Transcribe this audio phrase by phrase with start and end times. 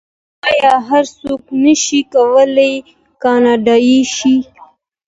[0.49, 2.73] آیا هر څوک نشي کولی
[3.23, 4.35] کاناډایی شي؟